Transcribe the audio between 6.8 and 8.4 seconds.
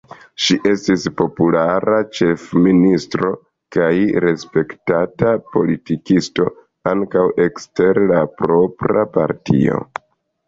ankaŭ ekster la